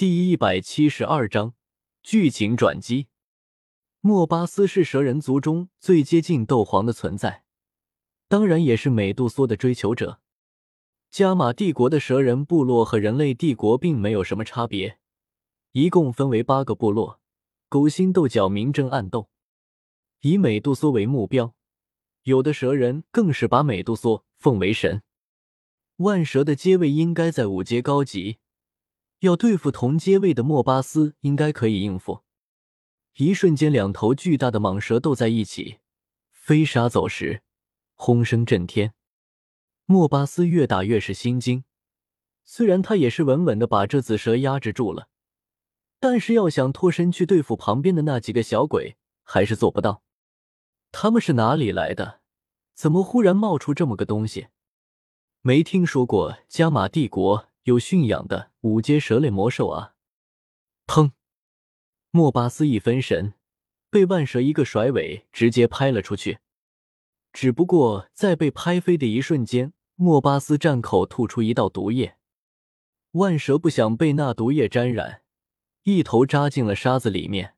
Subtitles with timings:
[0.00, 1.52] 第一百七十二章
[2.02, 3.08] 剧情转机。
[4.00, 7.44] 莫巴斯是蛇人族中最接近斗皇的存在，
[8.26, 10.22] 当然也是美杜莎的追求者。
[11.10, 14.98] 加玛帝国的蛇人部落和人类帝国并没有什么差别，
[15.72, 17.20] 一共分为八个部落，
[17.68, 19.28] 勾心斗角，明争暗斗，
[20.22, 21.54] 以美杜莎为目标。
[22.22, 25.02] 有的蛇人更是把美杜莎奉为神。
[25.96, 28.38] 万蛇的阶位应该在五阶高级。
[29.20, 32.22] 要对付同阶位的莫巴斯，应该可以应付。
[33.16, 35.78] 一瞬间，两头巨大的蟒蛇斗在一起，
[36.30, 37.42] 飞沙走石，
[37.94, 38.94] 轰声震天。
[39.84, 41.64] 莫巴斯越打越是心惊，
[42.44, 45.08] 虽然他也是稳稳的把这紫蛇压制住了，
[45.98, 50.02] 但是要想脱身去对付旁边的那几个小鬼，还是做不到。
[50.92, 52.20] 他们是哪里来的？
[52.74, 54.46] 怎么忽然冒出这么个东西？
[55.42, 57.49] 没听说过加玛帝国。
[57.64, 59.94] 有驯养的五阶蛇类魔兽啊！
[60.86, 61.12] 砰！
[62.10, 63.34] 莫巴斯一分神，
[63.90, 66.38] 被万蛇一个甩尾直接拍了出去。
[67.32, 72.16] 只不过在被拍飞的一瞬间，莫巴斯战口吐出一道毒液。
[73.12, 75.22] 万蛇不想被那毒液沾染，
[75.82, 77.54] 一头扎进了沙子里面。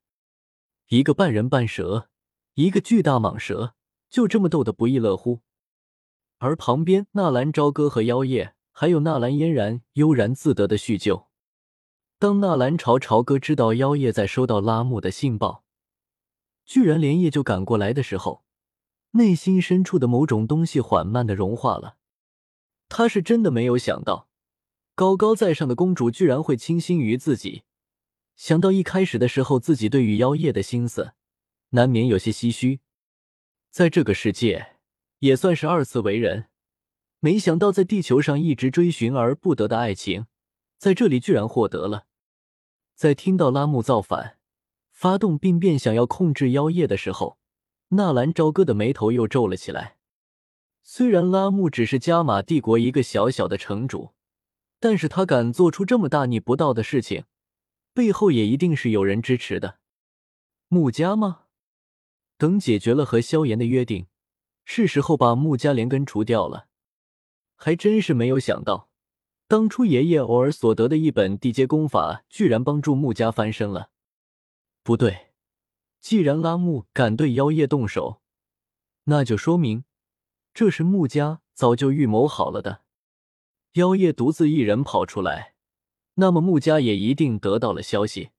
[0.88, 2.10] 一个半人半蛇，
[2.54, 3.74] 一个巨大蟒蛇，
[4.10, 5.40] 就这么斗得不亦乐乎。
[6.38, 8.54] 而旁边纳兰朝歌和妖夜。
[8.72, 11.28] 还有纳兰嫣然悠然自得的叙旧。
[12.18, 15.64] 当纳兰朝朝歌知道妖夜在收到拉木的信报，
[16.64, 18.44] 居然连夜就赶过来的时候，
[19.12, 21.96] 内心深处的某种东西缓慢的融化了。
[22.88, 24.28] 他是真的没有想到，
[24.94, 27.62] 高高在上的公主居然会倾心于自己。
[28.36, 31.12] 想到一开始的时候自己对于妖夜的心思，
[31.70, 32.80] 难免有些唏嘘。
[33.70, 34.76] 在这个世界，
[35.18, 36.46] 也算是二次为人。
[37.24, 40.26] 没想到，在地球上一直追寻而不得的爱情，
[40.76, 42.06] 在这里居然获得了。
[42.96, 44.38] 在听到拉木造反、
[44.90, 47.38] 发动病变，想要控制妖夜的时候，
[47.90, 49.98] 纳兰朝歌的眉头又皱了起来。
[50.82, 54.10] 虽然拉木只是加玛帝国一个小小的城主，
[54.80, 57.22] 但是他敢做出这么大逆不道的事情，
[57.94, 59.78] 背后也一定是有人支持的。
[60.66, 61.42] 穆家吗？
[62.36, 64.08] 等解决了和萧炎的约定，
[64.64, 66.66] 是时候把穆家连根除掉了。
[67.64, 68.88] 还真是没有想到，
[69.46, 73.90] 当初爷爷偶尔所得的一本地阶功法，居然帮助穆家翻身了。
[74.82, 75.28] 不对，
[76.00, 78.20] 既然拉木敢对妖夜动手，
[79.04, 79.84] 那就说明
[80.52, 82.82] 这是穆家早就预谋好了的。
[83.74, 85.54] 妖夜独自一人跑出来，
[86.14, 88.30] 那么穆家也一定得到了消息。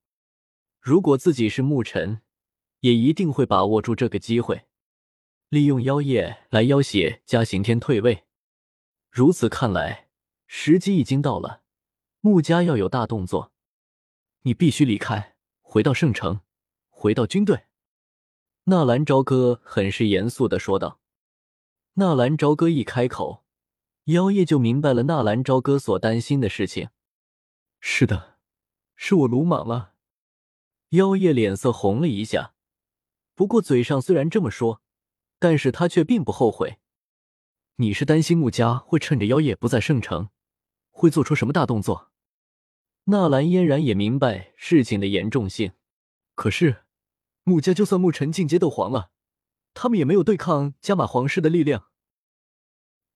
[0.81, 2.19] 如果自己是牧尘，
[2.81, 4.65] 也一定会把握住这个机会，
[5.47, 8.25] 利用妖夜来要挟嘉刑天退位。
[9.13, 10.09] 如此看来，
[10.47, 11.61] 时机已经到了，
[12.21, 13.51] 穆家要有大动作。
[14.41, 16.41] 你必须离开，回到圣城，
[16.89, 17.65] 回到军队。”
[18.65, 20.99] 纳兰朝歌很是严肃的说道。
[21.93, 23.45] 纳兰朝歌一开口，
[24.05, 26.89] 妖夜就明白了纳兰朝歌所担心的事情。
[27.79, 28.39] 是的，
[28.95, 29.93] 是我鲁莽了。
[30.89, 32.55] 妖夜脸色红了一下，
[33.35, 34.81] 不过嘴上虽然这么说，
[35.37, 36.79] 但是他却并不后悔。
[37.77, 40.29] 你是担心穆家会趁着妖夜不在圣城，
[40.91, 42.11] 会做出什么大动作？
[43.05, 45.71] 纳兰嫣然也明白事情的严重性。
[46.35, 46.83] 可是，
[47.43, 49.09] 穆家就算穆尘进阶斗皇了，
[49.73, 51.85] 他们也没有对抗加玛皇室的力量。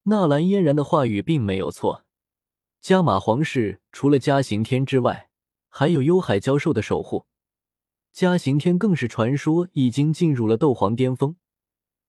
[0.03, 2.05] 纳兰嫣然的话语并没有错。
[2.81, 5.29] 加玛皇室除了嘉刑天之外，
[5.69, 7.27] 还有幽海蛟兽的守护。
[8.11, 11.35] 嘉刑天更是传说已经进入了斗皇巅峰，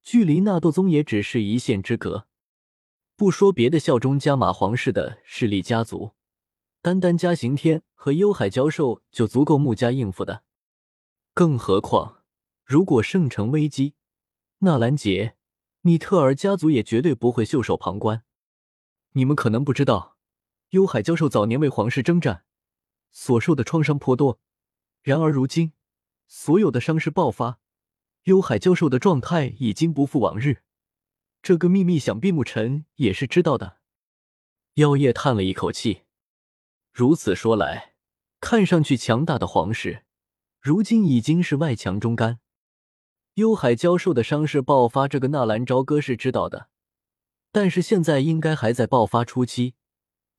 [0.03, 2.28] 距离纳豆宗也只是一线之隔。
[3.19, 6.13] 不说别的，效忠加玛皇室的势力家族，
[6.81, 10.45] 单单加刑天和幽海教授就足够穆家应付的。
[11.35, 12.23] 更何况，
[12.65, 13.95] 如果圣城危机，
[14.59, 15.35] 纳兰杰、
[15.81, 18.23] 米特尔家族也绝对不会袖手旁观。
[19.15, 20.17] 你们可能不知道，
[20.71, 22.45] 幽海教授早年为皇室征战，
[23.11, 24.39] 所受的创伤颇多。
[25.03, 25.73] 然而如今，
[26.29, 27.59] 所有的伤势爆发，
[28.23, 30.63] 幽海教授的状态已经不复往日。
[31.49, 33.79] 这个秘密，想必牧尘也是知道的。
[34.75, 36.03] 妖夜叹了一口气，
[36.93, 37.95] 如此说来，
[38.39, 40.05] 看上去强大的皇室，
[40.61, 42.41] 如今已经是外强中干。
[43.37, 46.69] 幽海教授的伤势爆发，这个纳兰朝歌是知道的，
[47.51, 49.75] 但是现在应该还在爆发初期，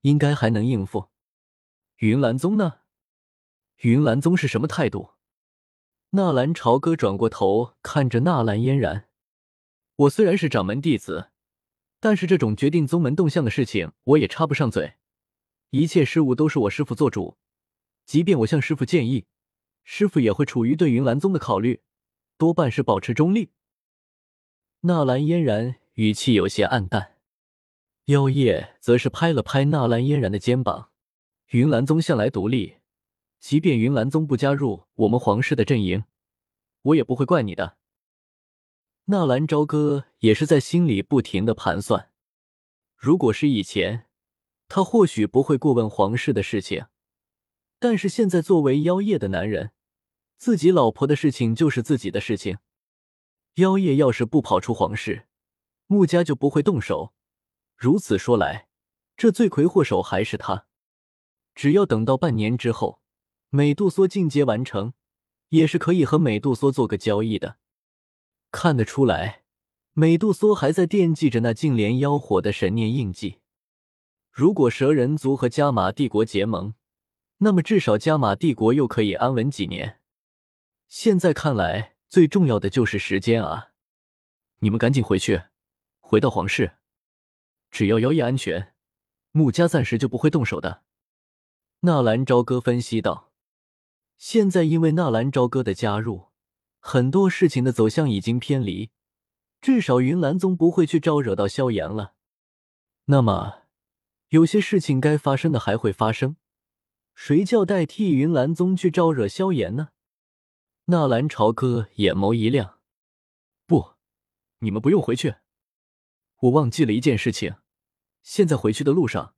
[0.02, 1.08] 应该还能应付。
[1.96, 2.82] 云岚宗呢？
[3.78, 5.14] 云岚宗是什么态度？
[6.12, 9.09] 纳兰朝歌转过头，看着纳兰嫣然。
[10.00, 11.32] 我虽然是掌门弟子，
[12.00, 14.94] 但是这种决定宗门动向的事情，我也插不上嘴。
[15.72, 17.38] 一切事务都是我师父做主。
[18.06, 19.26] 即便我向师傅建议，
[19.84, 21.82] 师傅也会处于对云岚宗的考虑，
[22.38, 23.52] 多半是保持中立。
[24.82, 27.18] 纳兰嫣然语气有些暗淡，
[28.06, 30.92] 妖夜则是拍了拍纳兰嫣然的肩膀
[31.52, 32.78] ：“云岚宗向来独立，
[33.42, 36.06] 即便云岚宗不加入我们皇室的阵营，
[36.84, 37.76] 我也不会怪你的。”
[39.12, 42.12] 纳兰朝歌也是在心里不停的盘算：
[42.96, 44.06] 如果是以前，
[44.68, 46.86] 他或许不会过问皇室的事情，
[47.80, 49.72] 但是现在作为妖夜的男人，
[50.38, 52.60] 自己老婆的事情就是自己的事情。
[53.56, 55.26] 妖夜要是不跑出皇室，
[55.88, 57.16] 穆家就不会动手。
[57.76, 58.68] 如此说来，
[59.18, 60.68] 这罪魁祸首还是他。
[61.56, 63.02] 只要等到半年之后，
[63.50, 64.94] 美杜莎进阶完成，
[65.48, 67.58] 也是可以和美杜莎做个交易的。
[68.52, 69.44] 看得出来，
[69.94, 73.40] 美杜莎还在惦记着那净莲妖火的神念印记。
[74.32, 76.74] 如果蛇人族和加玛帝国结盟，
[77.40, 80.00] 那么至少加玛帝国又可以安稳几年。
[80.88, 81.96] 现在看来。
[82.10, 83.68] 最重要的就是时间啊！
[84.62, 85.44] 你们赶紧回去，
[86.00, 86.78] 回到皇室。
[87.70, 88.74] 只要妖夜安全，
[89.30, 90.82] 穆家暂时就不会动手的。
[91.82, 93.32] 纳兰朝歌分析道
[94.18, 96.29] ：“现在因为纳兰朝歌的加入，
[96.80, 98.90] 很多事情的走向已经偏离，
[99.62, 102.14] 至少云岚宗不会去招惹到萧炎了。
[103.06, 103.64] 那么，
[104.30, 106.38] 有些事情该发生的还会发生，
[107.16, 109.90] 谁叫代替云岚宗去招惹萧炎呢？”
[110.86, 112.80] 纳兰朝歌眼眸一亮，
[113.68, 113.96] 不，
[114.60, 115.36] 你们不用回去。
[116.40, 117.58] 我忘记了一件事情，
[118.24, 119.36] 现在回去的路上，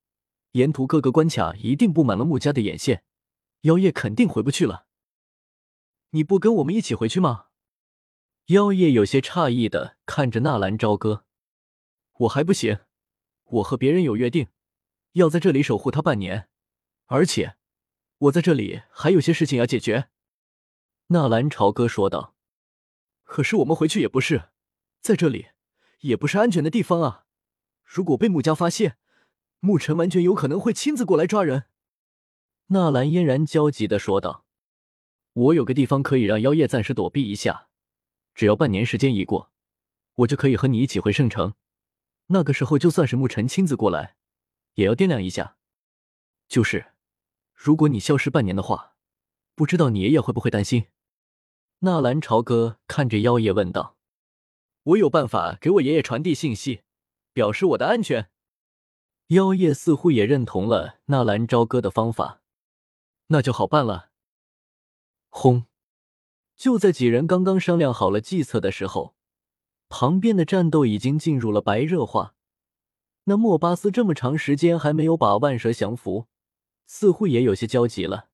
[0.52, 3.04] 沿途各个关卡一定布满了穆家的眼线，
[3.62, 4.86] 妖夜肯定回不去了。
[6.14, 7.46] 你不跟我们一起回去吗？
[8.48, 11.24] 妖夜有些诧异的看着纳兰朝歌，
[12.20, 12.80] 我还不行，
[13.46, 14.50] 我和别人有约定，
[15.14, 16.50] 要在这里守护他半年，
[17.06, 17.56] 而且
[18.18, 20.10] 我在这里还有些事情要解决。
[21.08, 22.36] 纳兰朝歌说道
[23.24, 24.50] ：“可是我们回去也不是，
[25.00, 25.48] 在这里
[26.02, 27.26] 也不是安全的地方啊！
[27.86, 28.98] 如果被穆家发现，
[29.62, 31.68] 穆尘完全有可能会亲自过来抓人。”
[32.68, 34.46] 纳兰嫣然焦急的说道
[35.34, 37.70] ：“我有个地方可以让妖夜暂时躲避一下，
[38.36, 39.52] 只要半年时间一过，
[40.16, 41.54] 我就可以和你一起回圣城。
[42.28, 44.16] 那个时候，就算是穆尘亲自过来，
[44.76, 45.58] 也要掂量一下。
[46.48, 46.94] 就是，
[47.54, 48.96] 如果你消失半年的话，
[49.56, 50.88] 不知道你爷爷会不会担心？”
[51.80, 53.98] 纳兰朝歌看着妖夜问道
[54.84, 56.82] ：“我有办法给我爷爷传递信息，
[57.34, 58.30] 表示我的安全。”
[59.28, 62.42] 妖夜似乎也认同了纳兰朝歌的方法，
[63.28, 64.11] 那就好办了。
[65.32, 65.66] 轰！
[66.56, 69.16] 就在几人刚刚商量好了计策的时候，
[69.90, 72.36] 旁边的战斗已经进入了白热化。
[73.24, 76.28] 那莫巴斯这么长时间还没有把万蛇降服，
[76.86, 78.30] 似乎也有些焦急了。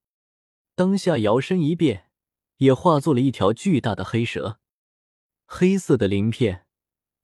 [0.75, 2.03] 当下摇身一变。
[2.57, 4.59] 也化作了一条巨大的黑蛇，
[5.45, 6.65] 黑色的鳞片，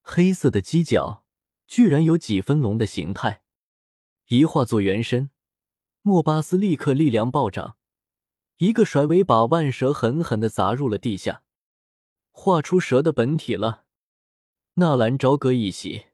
[0.03, 1.25] 黑色的犄角，
[1.65, 3.41] 居然有几分龙的形态。
[4.27, 5.31] 一化作原身，
[6.03, 7.77] 莫巴斯立刻力量暴涨，
[8.63, 11.43] 一个甩尾把万蛇狠狠的砸入了地下。
[12.31, 13.83] 画出蛇的本体了。
[14.75, 16.05] 纳兰朝歌一喜，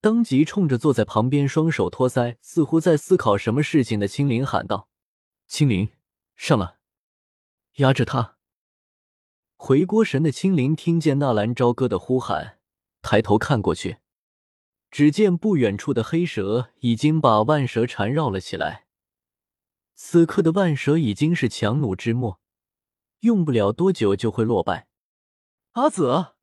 [0.00, 4.88] 当即冲着坐在旁边双手托腮，似乎在思考什么事情的青灵喊道
[5.46, 5.90] ：“青灵，
[6.34, 6.78] 上了！”
[7.76, 8.38] 压着他！
[9.56, 12.58] 回锅神的青灵听见纳兰朝歌的呼喊，
[13.02, 13.98] 抬头看过去，
[14.90, 18.86] 只见不远处的黑蛇已经把万蛇缠绕了起来。
[20.02, 22.40] 此刻的万蛇已经是强弩之末，
[23.20, 24.88] 用不了多久就会落败。
[25.72, 26.34] 阿紫，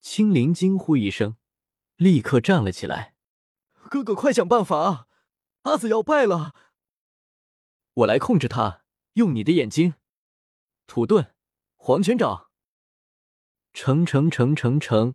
[0.00, 1.36] 青灵惊呼一声，
[1.96, 3.14] 立刻站了起来
[3.90, 5.06] ：“哥哥，快想办法！
[5.64, 6.54] 阿紫要败了！
[7.92, 9.94] 我来控制他，用你的眼睛。”
[10.88, 11.32] 土遁，
[11.76, 12.48] 黄泉掌，
[13.74, 15.14] 成成成成成